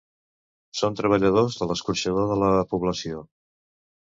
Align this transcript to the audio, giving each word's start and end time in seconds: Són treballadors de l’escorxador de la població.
Són 0.79 0.95
treballadors 0.99 1.59
de 1.61 1.67
l’escorxador 1.73 2.27
de 2.33 2.41
la 2.45 2.51
població. 2.73 3.25